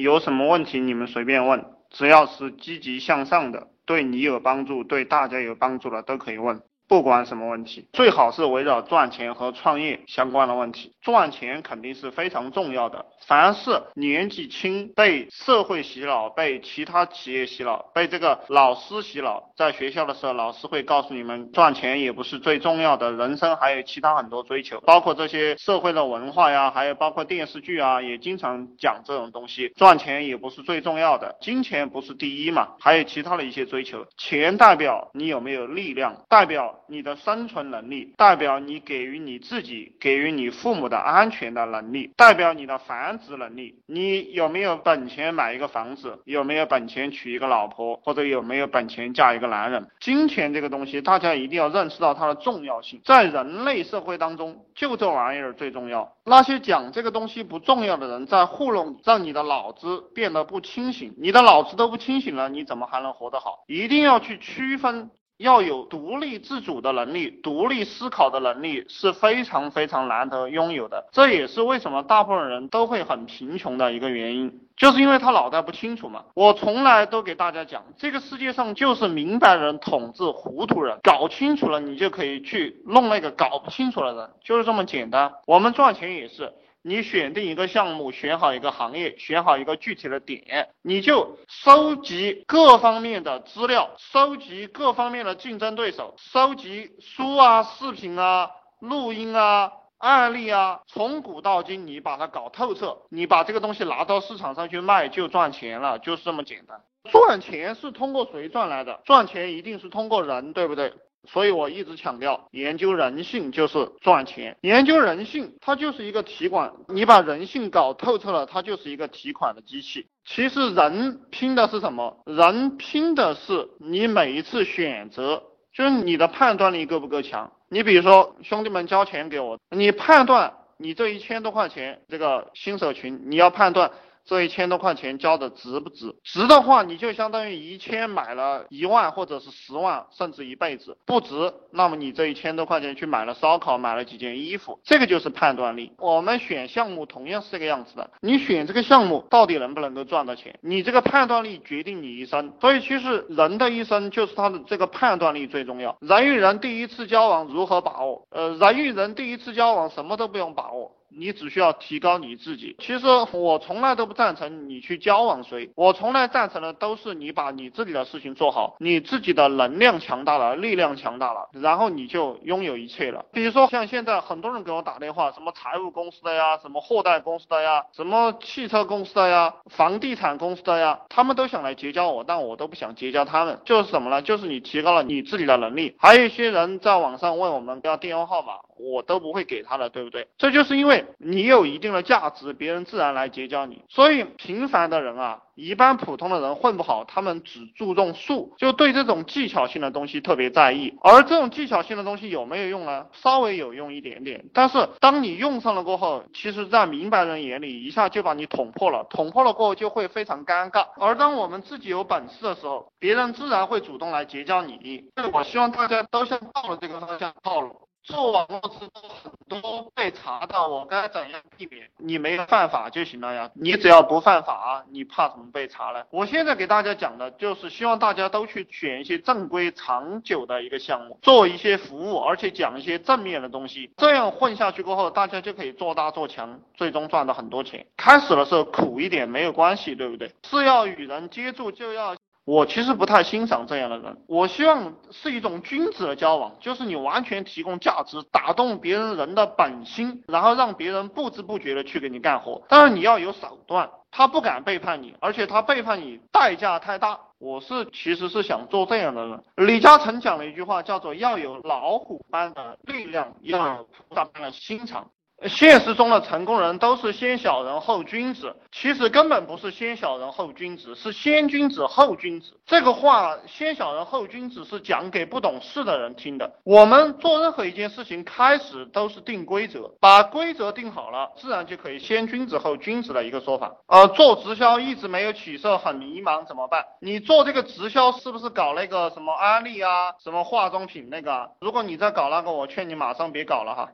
[0.00, 6.62] 有什么问题你们随便问，只要是积极向上的，对你有帮助，对大家有帮助的都可以问。
[6.88, 10.92] 不管什么问题，最好是围绕赚钱和创业相关的问题。
[11.02, 13.04] 赚钱肯定是非常重要的。
[13.26, 29.72] 凡是年纪轻被社会洗脑、被其他企业洗脑、被这个老师洗脑，在学校的时候，老师会告诉你们，赚钱也不是最重要的，人生还有其他很多追求，包括这些社会的文化呀，还有包括电视剧啊，也经常讲这种东西。
[29.76, 34.06] 赚钱也不是最重要的，金钱不是第一嘛，还有其他的一些追求。
[34.16, 36.75] 钱代表你有没有力量，代表。
[36.88, 43.82] 你的生存能力代表你给予你自己、给予你父母的安全的能力，代表你的繁殖能力。
[43.86, 46.20] 你有没有本钱买一个房子？
[46.24, 47.96] 有没有本钱娶一个老婆？
[48.04, 49.88] 或者有没有本钱嫁一个男人？
[50.00, 53.00] 金钱这个东西，大家一定要认识到它的重要性。
[53.04, 56.12] 在人类社会当中，就这玩意儿最重要。
[56.24, 61.14] 那些讲这个东西不重要的人，在糊弄，让你的脑子变得不清醒。
[61.18, 63.64] 你的脑子都不清醒了，你怎么还能活得好？
[63.66, 65.10] 一定要去区分。
[65.38, 71.06] 要有独立自主的能力，独立思考的能力是非常非常难得拥有的。
[71.12, 76.24] 这也是为什么大部分人都会很贫穷的一个原因，就是因为他脑袋不清楚嘛。
[76.34, 85.32] 我从来都给大家讲，这个世界上就是明白人统治糊涂人，搞清楚了你就可以去弄那个搞不清楚的人，就是这么简单。
[85.46, 86.52] 我们赚钱也是。
[86.88, 106.80] 你选定一个项目，选好一个行业，选好一个具体的点，你就收集各方面的资料，收集各方面的竞争对手，收集书啊、视频啊、录音啊、案例啊，从古到今，你把它搞透彻，你把这个东西拿到市场上去卖，就赚钱了，就是这么简单。
[107.10, 109.00] 赚钱是通过谁赚来的？
[109.04, 110.92] 赚钱一定是通过人，对不对？
[111.28, 114.56] 所以我一直强调，研究人性就是赚钱。
[114.60, 116.72] 研究人性，它就是一个提款。
[116.88, 120.06] 你把人性搞透彻了，它就是一个提款的机器。
[120.24, 122.22] 其实人拼的是什么？
[122.26, 127.50] 人拼的是你每一次选择，就是你的判断力够不够强。
[127.68, 133.90] 你比如说，兄弟们交钱给我，你判断你这一千多块钱，这个新手群，你要判断。
[134.26, 136.14] 这一千多块钱交的值不值？
[136.24, 140.98] 值的话，你就相当于一千买了一万或者是十万，甚至一辈子。
[141.06, 145.92] 不值，那么你这一千多块钱去买了烧烤，买了几件衣服，这个就是判断力。
[145.98, 150.58] 我们选项目同样是这个样子的，你选这个项目到底能不能够赚到钱？
[150.60, 152.52] 你这个判断力决定你一生。
[152.60, 155.96] 所以其实人的一生就是他的这个判断力最重要。
[156.00, 158.26] 人与人第一次交往如何把握？
[158.30, 160.90] 呃，人与人第一次交往什么都不用把握。
[161.16, 162.76] 你只需要提高你自己。
[162.78, 173.24] 其实我从来都不赞成你去交往谁，我从来赞成的都是你把你自己的事情做好，你自己的能量强大了，力量强大了，然后你就拥有一切了。
[173.32, 183.58] 比如说像现在很多人给我打电话，什么财务公司的呀，什么货代公司的呀，什么汽车公司的呀，房地产公司的呀，他们都想来结交我，但我都不想结交他们。
[183.64, 184.22] 就是什么呢？
[184.22, 185.94] 就是你提高了你自己的能力。
[185.98, 190.28] 还有一些人在网上问我们要电话号码，我都不会给他的，对不对？
[190.38, 191.04] 这就是因为。
[191.18, 193.82] 你有一定的价值，别人自然来结交你。
[193.88, 200.94] 所以平凡的人啊，一般普通的人混不好，他们只注重术，就对这种技巧性的东西特别在意。
[201.02, 203.06] 而这种技巧性的东西有没有用呢？
[203.12, 204.44] 稍微有用一点点。
[204.52, 209.04] 但是当你用上了过后，其实在明白人眼里，一下就把你捅破了。
[209.10, 210.86] 捅破了过后就会非常尴尬。
[211.00, 215.04] 而当我们自己有本事的时候，别人自然会主动来结交你。
[215.32, 217.74] 我希望大家都向到了这个方向靠拢。
[218.06, 221.90] 做网络直播很多被查到，我该怎样避免？
[221.98, 226.04] 你没犯法就行了呀，你只要不犯法，你怕什么被查呢？
[226.10, 237.84] 我现在给大家讲的就是希望大家都去选一些正规、长久的一个项目，做一些服务，而且讲一些正面的东西，这样混下去过后，大家就可以做大做强，最终赚到很多钱。
[237.96, 240.30] 开始的时候苦一点没有关系，对不对？
[240.48, 242.14] 是要与人接触就要。
[242.46, 252.62] 我其实不太欣赏这样的人，我希望是一种君子的交往，就是你完全提供价值，打动别人人的本心，然后让别人不知不觉的去给你干活。
[252.68, 257.18] 但是你要有手段，他不敢背叛你，而且他背叛你代价太大。
[257.38, 259.42] 我是其实是想做这样的人。
[259.56, 265.10] 李嘉诚讲了一句话，叫做要有老虎般的力量，要有菩萨般的心肠。
[265.44, 272.58] 现实中的成功人都是先小人后君子，其实根本不是先小人后君子，是先君子后君子。
[272.64, 276.50] 这个话“先小人后君子”是讲给不懂事的人听的。
[276.64, 283.72] 我们做任何一件事情，开始都是定规则，把规则定好了，自然就可以先君子后君子的一个说法。
[283.88, 286.82] 呃，做直销一直没有起色，很迷茫，怎么办？
[287.00, 291.50] 你做这个直销是不是搞那个什么安利啊，什么化妆品那个？
[291.60, 293.90] 如果你在搞那个，我劝你马上别搞了哈。